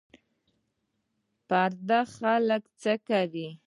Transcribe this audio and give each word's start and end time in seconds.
پردي 1.47 2.01
خلک 2.15 2.63
څه 2.81 2.93
کوې 3.07 3.47